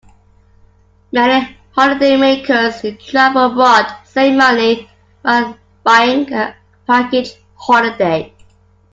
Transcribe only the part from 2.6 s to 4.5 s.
who travel abroad save